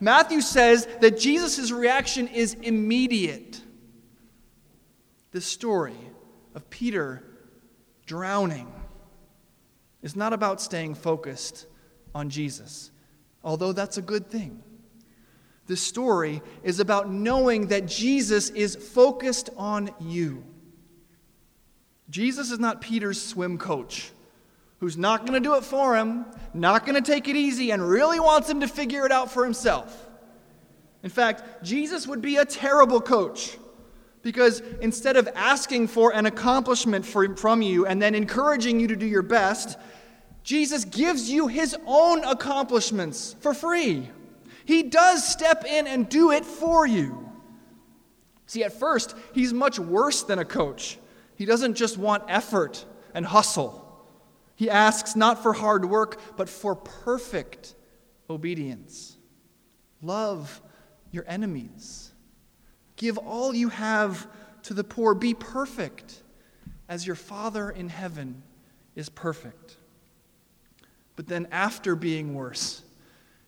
[0.00, 3.60] Matthew says that Jesus' reaction is immediate.
[5.32, 5.96] The story
[6.54, 7.22] of Peter
[8.06, 8.72] drowning
[10.02, 11.66] is not about staying focused
[12.14, 12.90] on Jesus,
[13.42, 14.62] although that's a good thing.
[15.66, 20.44] The story is about knowing that Jesus is focused on you.
[22.14, 24.12] Jesus is not Peter's swim coach
[24.78, 27.82] who's not going to do it for him, not going to take it easy, and
[27.82, 30.06] really wants him to figure it out for himself.
[31.02, 33.58] In fact, Jesus would be a terrible coach
[34.22, 39.06] because instead of asking for an accomplishment from you and then encouraging you to do
[39.06, 39.76] your best,
[40.44, 44.08] Jesus gives you his own accomplishments for free.
[44.66, 47.28] He does step in and do it for you.
[48.46, 50.96] See, at first, he's much worse than a coach.
[51.36, 53.80] He doesn't just want effort and hustle.
[54.56, 57.74] He asks not for hard work, but for perfect
[58.30, 59.16] obedience.
[60.00, 60.62] Love
[61.10, 62.12] your enemies.
[62.96, 64.28] Give all you have
[64.64, 65.14] to the poor.
[65.14, 66.22] Be perfect
[66.88, 68.42] as your Father in heaven
[68.94, 69.76] is perfect.
[71.16, 72.82] But then, after being worse,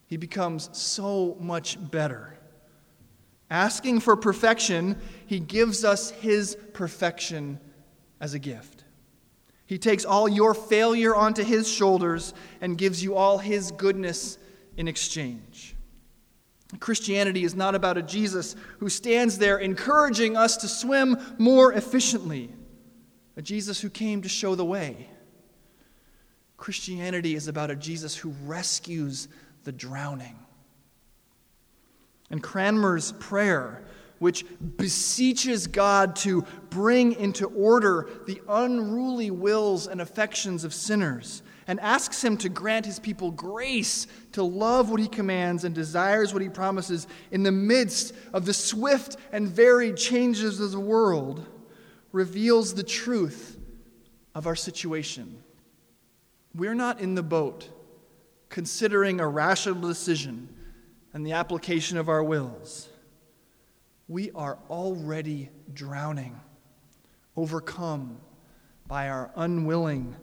[0.07, 2.39] he becomes so much better.
[3.51, 7.61] Asking for perfection, he gives us his perfection
[8.20, 8.84] as a gift.
[9.66, 14.38] He takes all your failure onto his shoulders and gives you all his goodness
[14.76, 15.74] in exchange.
[16.80, 22.50] Christianity is not about a Jesus who stands there encouraging us to swim more efficiently,
[23.36, 25.08] a Jesus who came to show the way.
[26.56, 29.28] Christianity is about a Jesus who rescues
[29.64, 30.36] the drowning.
[32.30, 33.84] And Cranmer's prayer,
[34.18, 34.44] which
[34.76, 42.22] beseeches God to bring into order the unruly wills and affections of sinners, and asks
[42.22, 46.48] him to grant his people grace to love what he commands and desires what he
[46.48, 51.46] promises in the midst of the swift and varied changes of the world,
[52.12, 53.58] reveals the truth
[54.34, 55.42] of our situation.
[56.54, 57.68] We're not in the boat
[58.48, 60.48] considering a rational decision
[61.12, 62.86] and the application of our wills.
[64.09, 66.40] We are already drowning,
[67.36, 68.18] overcome
[68.86, 70.14] by our unwilling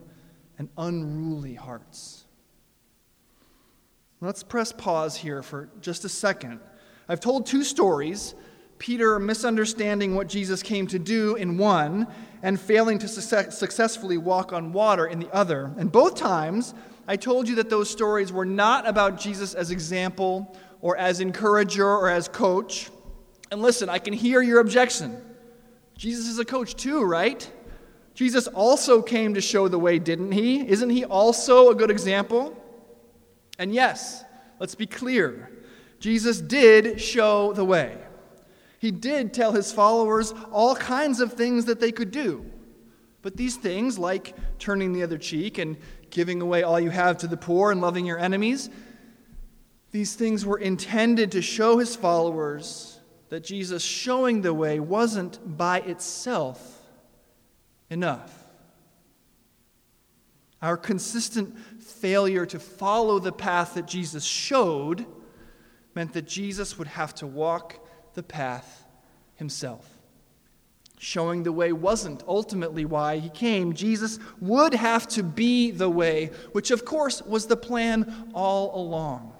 [0.58, 2.24] and unruly hearts.
[4.20, 6.60] Let's press pause here for just a second.
[7.08, 8.34] I've told two stories
[8.78, 12.06] Peter misunderstanding what Jesus came to do in one,
[12.42, 15.72] and failing to success- successfully walk on water in the other.
[15.78, 16.74] And both times,
[17.06, 21.88] I told you that those stories were not about Jesus as example, or as encourager,
[21.88, 22.90] or as coach.
[23.50, 25.20] And listen, I can hear your objection.
[25.96, 27.48] Jesus is a coach too, right?
[28.14, 30.66] Jesus also came to show the way, didn't he?
[30.66, 32.56] Isn't he also a good example?
[33.58, 34.24] And yes,
[34.58, 35.50] let's be clear
[36.00, 37.96] Jesus did show the way.
[38.78, 42.44] He did tell his followers all kinds of things that they could do.
[43.22, 45.78] But these things, like turning the other cheek and
[46.10, 48.68] giving away all you have to the poor and loving your enemies,
[49.92, 52.93] these things were intended to show his followers
[53.34, 56.84] that Jesus showing the way wasn't by itself
[57.90, 58.46] enough.
[60.62, 65.04] Our consistent failure to follow the path that Jesus showed
[65.96, 68.86] meant that Jesus would have to walk the path
[69.34, 69.84] himself.
[71.00, 73.72] Showing the way wasn't ultimately why he came.
[73.72, 79.33] Jesus would have to be the way, which of course was the plan all along.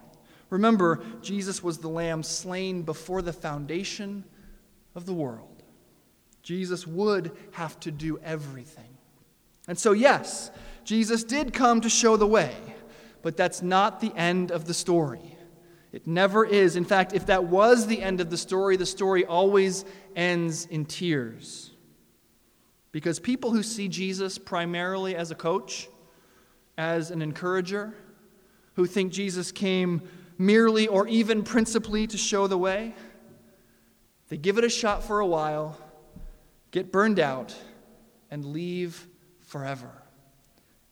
[0.55, 4.23] Remember, Jesus was the lamb slain before the foundation
[4.95, 5.65] of the world.
[6.45, 8.97] Jesus would have to do everything.
[9.67, 10.53] And so, yes,
[10.85, 12.55] Jesus did come to show the way,
[13.21, 15.37] but that's not the end of the story.
[15.91, 16.77] It never is.
[16.77, 19.85] In fact, if that was the end of the story, the story always
[20.15, 21.73] ends in tears.
[22.93, 25.89] Because people who see Jesus primarily as a coach,
[26.79, 27.93] as an encourager,
[28.75, 30.03] who think Jesus came
[30.39, 32.95] merely or even principally to show the way,
[34.29, 35.79] they give it a shot for a while
[36.75, 37.55] get burned out,
[38.33, 39.07] and leave
[39.39, 40.03] forever.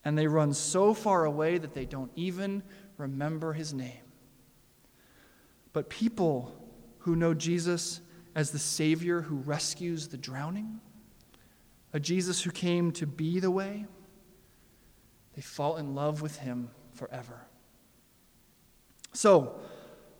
[0.05, 2.63] And they run so far away that they don't even
[2.97, 3.99] remember his name.
[5.73, 6.55] But people
[6.99, 7.99] who know Jesus
[8.33, 10.79] as the Savior who rescues the drowning,
[11.91, 13.85] a Jesus who came to be the way,
[15.35, 17.42] they fall in love with him forever.
[19.13, 19.59] So,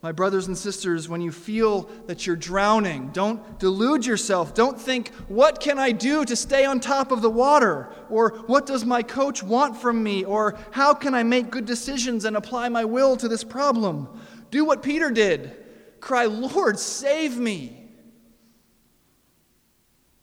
[0.03, 4.53] my brothers and sisters, when you feel that you're drowning, don't delude yourself.
[4.53, 7.87] Don't think, what can I do to stay on top of the water?
[8.09, 10.25] Or what does my coach want from me?
[10.25, 14.09] Or how can I make good decisions and apply my will to this problem?
[14.51, 15.55] Do what Peter did
[16.01, 17.79] cry, Lord, save me.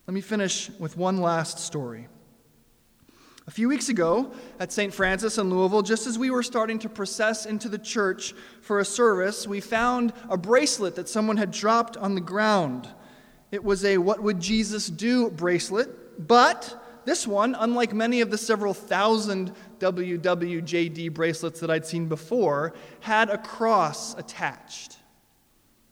[0.06, 2.08] Let me finish with one last story.
[3.50, 4.30] A few weeks ago
[4.60, 4.94] at St.
[4.94, 8.84] Francis in Louisville, just as we were starting to process into the church for a
[8.84, 12.88] service, we found a bracelet that someone had dropped on the ground.
[13.50, 18.38] It was a What Would Jesus Do bracelet, but this one, unlike many of the
[18.38, 24.96] several thousand WWJD bracelets that I'd seen before, had a cross attached.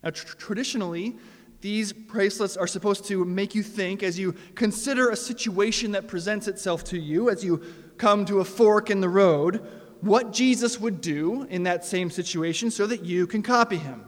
[0.01, 1.17] Now, tr- traditionally,
[1.61, 6.47] these bracelets are supposed to make you think as you consider a situation that presents
[6.47, 7.61] itself to you, as you
[7.97, 9.67] come to a fork in the road,
[10.01, 14.05] what Jesus would do in that same situation so that you can copy him.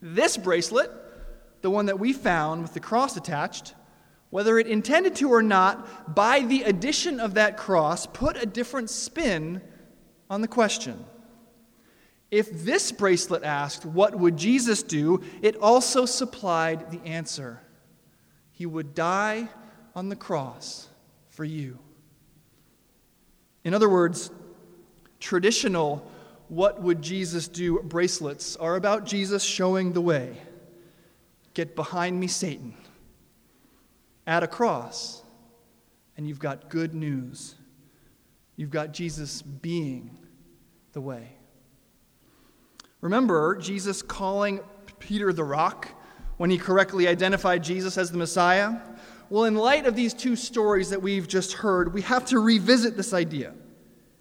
[0.00, 0.90] This bracelet,
[1.60, 3.74] the one that we found with the cross attached,
[4.30, 8.88] whether it intended to or not, by the addition of that cross, put a different
[8.88, 9.60] spin
[10.30, 11.04] on the question.
[12.30, 15.22] If this bracelet asked, What would Jesus do?
[15.42, 17.60] it also supplied the answer
[18.52, 19.48] He would die
[19.94, 20.88] on the cross
[21.28, 21.78] for you.
[23.64, 24.30] In other words,
[25.20, 26.10] traditional
[26.48, 30.36] What would Jesus do bracelets are about Jesus showing the way.
[31.54, 32.74] Get behind me, Satan.
[34.26, 35.22] At a cross,
[36.16, 37.54] and you've got good news.
[38.56, 40.18] You've got Jesus being
[40.92, 41.37] the way.
[43.00, 44.60] Remember Jesus calling
[44.98, 45.88] Peter the rock
[46.36, 48.80] when he correctly identified Jesus as the Messiah?
[49.30, 52.96] Well, in light of these two stories that we've just heard, we have to revisit
[52.96, 53.54] this idea.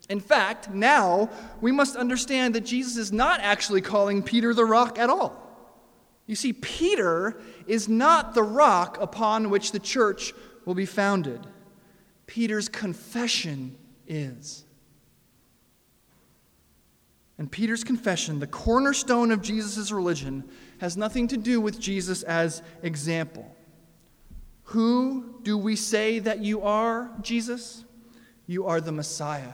[0.10, 5.00] In fact, now we must understand that Jesus is not actually calling Peter the rock
[5.00, 5.44] at all.
[6.28, 10.34] You see, Peter is not the rock upon which the church
[10.66, 11.48] will be founded.
[12.26, 14.66] Peter's confession is.
[17.38, 20.44] And Peter's confession, the cornerstone of Jesus' religion,
[20.80, 23.56] has nothing to do with Jesus as example.
[24.64, 27.86] Who do we say that you are, Jesus?
[28.48, 29.54] You are the Messiah,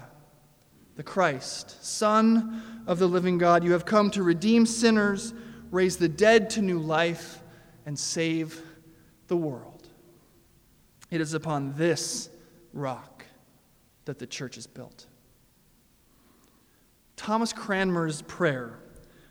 [0.95, 3.63] the Christ, Son of the living God.
[3.63, 5.33] You have come to redeem sinners,
[5.71, 7.41] raise the dead to new life,
[7.85, 8.61] and save
[9.27, 9.87] the world.
[11.11, 12.29] It is upon this
[12.71, 13.25] rock
[14.05, 15.05] that the church is built.
[17.15, 18.79] Thomas Cranmer's prayer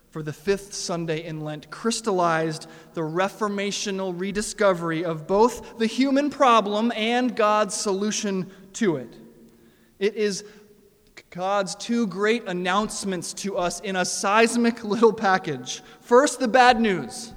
[0.09, 6.91] for the fifth Sunday in Lent crystallized the reformational rediscovery of both the human problem
[6.95, 9.17] and God's solution to it.
[9.97, 10.45] It is
[11.29, 15.81] God's two great announcements to us in a seismic little package.
[16.01, 17.33] First, the bad news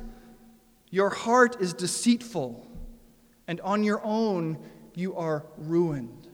[0.90, 2.66] your heart is deceitful,
[3.48, 4.58] and on your own
[4.94, 6.25] you are ruined.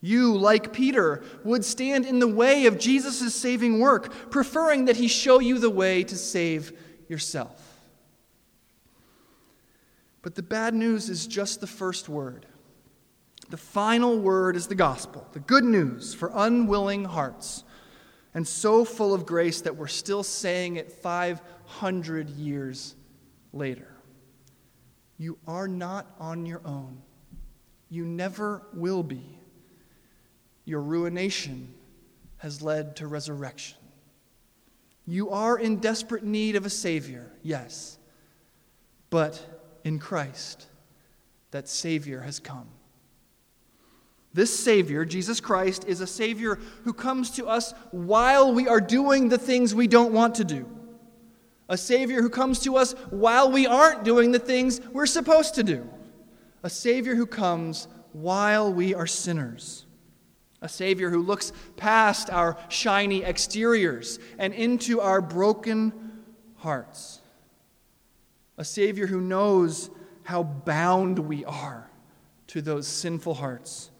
[0.00, 5.08] You, like Peter, would stand in the way of Jesus' saving work, preferring that he
[5.08, 6.72] show you the way to save
[7.08, 7.64] yourself.
[10.22, 12.46] But the bad news is just the first word.
[13.50, 17.64] The final word is the gospel, the good news for unwilling hearts,
[18.34, 22.94] and so full of grace that we're still saying it 500 years
[23.52, 23.88] later.
[25.16, 27.00] You are not on your own.
[27.88, 29.37] You never will be.
[30.68, 31.72] Your ruination
[32.36, 33.78] has led to resurrection.
[35.06, 37.96] You are in desperate need of a Savior, yes,
[39.08, 39.42] but
[39.82, 40.66] in Christ,
[41.52, 42.68] that Savior has come.
[44.34, 49.30] This Savior, Jesus Christ, is a Savior who comes to us while we are doing
[49.30, 50.68] the things we don't want to do.
[51.70, 55.62] A Savior who comes to us while we aren't doing the things we're supposed to
[55.62, 55.88] do.
[56.62, 59.86] A Savior who comes while we are sinners.
[60.60, 65.92] A Savior who looks past our shiny exteriors and into our broken
[66.56, 67.20] hearts.
[68.56, 69.90] A Savior who knows
[70.24, 71.88] how bound we are
[72.48, 73.90] to those sinful hearts.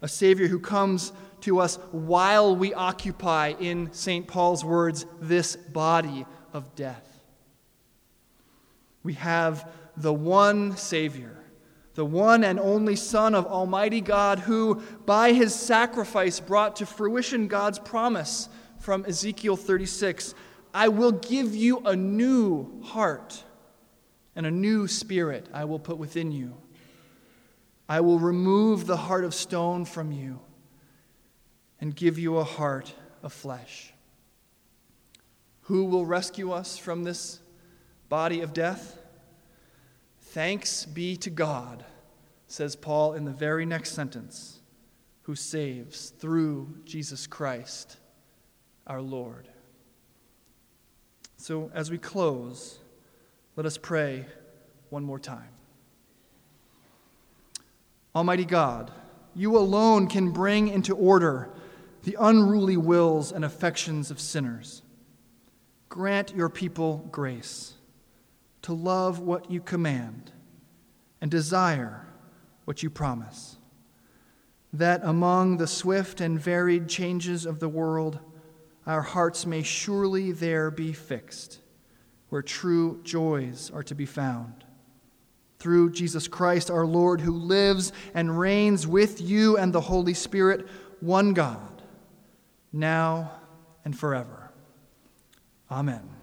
[0.00, 4.26] A Savior who comes to us while we occupy, in St.
[4.26, 7.20] Paul's words, this body of death.
[9.02, 11.35] We have the one Savior
[11.96, 17.48] the one and only Son of Almighty God, who by his sacrifice brought to fruition
[17.48, 20.34] God's promise from Ezekiel 36
[20.74, 23.42] I will give you a new heart
[24.36, 26.54] and a new spirit I will put within you.
[27.88, 30.40] I will remove the heart of stone from you
[31.80, 32.92] and give you a heart
[33.22, 33.94] of flesh.
[35.62, 37.40] Who will rescue us from this
[38.10, 38.98] body of death?
[40.36, 41.82] Thanks be to God,
[42.46, 44.60] says Paul in the very next sentence,
[45.22, 47.96] who saves through Jesus Christ
[48.86, 49.48] our Lord.
[51.38, 52.80] So, as we close,
[53.56, 54.26] let us pray
[54.90, 55.48] one more time.
[58.14, 58.92] Almighty God,
[59.34, 61.48] you alone can bring into order
[62.02, 64.82] the unruly wills and affections of sinners.
[65.88, 67.75] Grant your people grace
[68.66, 70.32] to love what you command
[71.20, 72.04] and desire
[72.64, 73.58] what you promise.
[74.72, 78.18] That among the swift and varied changes of the world,
[78.84, 81.60] our hearts may surely there be fixed,
[82.28, 84.64] where true joys are to be found.
[85.60, 90.66] Through Jesus Christ our Lord, who lives and reigns with you and the Holy Spirit,
[90.98, 91.82] one God,
[92.72, 93.30] now
[93.84, 94.50] and forever.
[95.70, 96.15] Amen.